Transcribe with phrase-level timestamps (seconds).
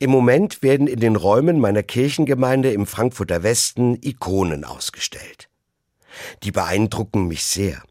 [0.00, 5.48] Im Moment werden in den Räumen meiner Kirchengemeinde im Frankfurter Westen Ikonen ausgestellt.
[6.42, 7.82] Die beeindrucken mich sehr.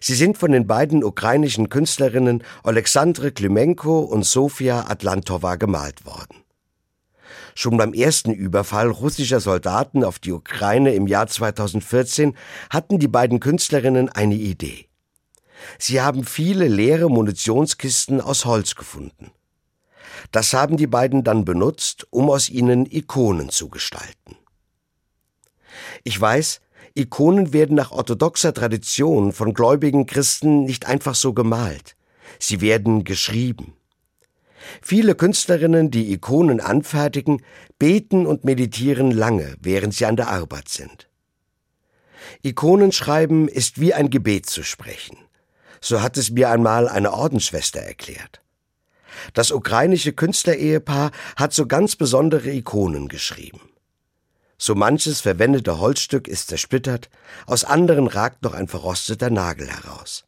[0.00, 6.44] Sie sind von den beiden ukrainischen Künstlerinnen Alexandre Klimenko und Sofia Atlantova gemalt worden.
[7.54, 12.36] Schon beim ersten Überfall russischer Soldaten auf die Ukraine im Jahr 2014
[12.70, 14.86] hatten die beiden Künstlerinnen eine Idee.
[15.78, 19.30] Sie haben viele leere Munitionskisten aus Holz gefunden.
[20.32, 24.36] Das haben die beiden dann benutzt, um aus ihnen Ikonen zu gestalten.
[26.04, 26.60] Ich weiß,
[26.94, 31.96] Ikonen werden nach orthodoxer Tradition von gläubigen Christen nicht einfach so gemalt.
[32.38, 33.74] Sie werden geschrieben.
[34.82, 37.42] Viele Künstlerinnen, die Ikonen anfertigen,
[37.78, 41.08] beten und meditieren lange, während sie an der Arbeit sind.
[42.42, 45.16] Ikonenschreiben ist wie ein Gebet zu sprechen.
[45.80, 48.42] So hat es mir einmal eine Ordensschwester erklärt.
[49.34, 53.60] Das ukrainische Künstlerehepaar hat so ganz besondere Ikonen geschrieben.
[54.58, 57.08] So manches verwendete Holzstück ist zersplittert,
[57.46, 60.24] aus anderen ragt noch ein verrosteter Nagel heraus.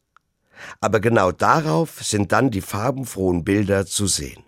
[0.80, 4.42] Aber genau darauf sind dann die farbenfrohen Bilder zu sehen.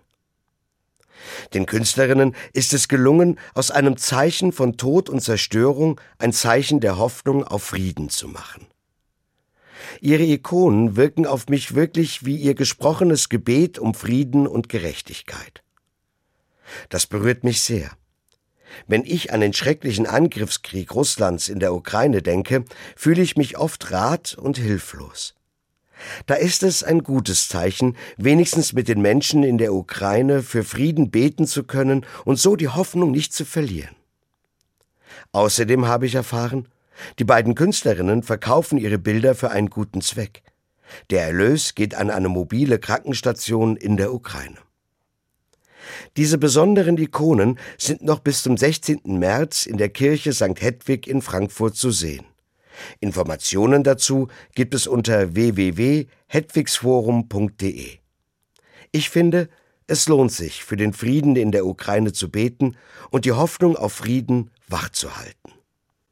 [1.53, 6.97] Den Künstlerinnen ist es gelungen, aus einem Zeichen von Tod und Zerstörung ein Zeichen der
[6.97, 8.67] Hoffnung auf Frieden zu machen.
[10.01, 15.63] Ihre Ikonen wirken auf mich wirklich wie ihr gesprochenes Gebet um Frieden und Gerechtigkeit.
[16.89, 17.91] Das berührt mich sehr.
[18.87, 23.91] Wenn ich an den schrecklichen Angriffskrieg Russlands in der Ukraine denke, fühle ich mich oft
[23.91, 25.35] rat und hilflos.
[26.25, 31.09] Da ist es ein gutes Zeichen, wenigstens mit den Menschen in der Ukraine für Frieden
[31.09, 33.95] beten zu können und so die Hoffnung nicht zu verlieren.
[35.31, 36.67] Außerdem habe ich erfahren,
[37.19, 40.43] die beiden Künstlerinnen verkaufen ihre Bilder für einen guten Zweck.
[41.09, 44.55] Der Erlös geht an eine mobile Krankenstation in der Ukraine.
[46.17, 49.01] Diese besonderen Ikonen sind noch bis zum 16.
[49.05, 50.61] März in der Kirche St.
[50.61, 52.25] Hedwig in Frankfurt zu sehen.
[52.99, 57.99] Informationen dazu gibt es unter www.hedwigsforum.de.
[58.91, 59.47] Ich finde,
[59.87, 62.77] es lohnt sich, für den Frieden in der Ukraine zu beten
[63.11, 65.54] und die Hoffnung auf Frieden wachzuhalten.